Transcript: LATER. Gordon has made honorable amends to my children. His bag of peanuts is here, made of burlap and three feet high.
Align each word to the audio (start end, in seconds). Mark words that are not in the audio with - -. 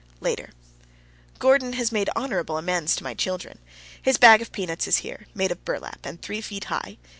LATER. 0.19 0.49
Gordon 1.37 1.73
has 1.73 1.91
made 1.91 2.09
honorable 2.15 2.57
amends 2.57 2.95
to 2.95 3.03
my 3.03 3.13
children. 3.13 3.59
His 4.01 4.17
bag 4.17 4.41
of 4.41 4.51
peanuts 4.51 4.87
is 4.87 4.97
here, 5.05 5.27
made 5.35 5.51
of 5.51 5.63
burlap 5.63 6.07
and 6.07 6.19
three 6.19 6.41
feet 6.41 6.63
high. 6.63 6.97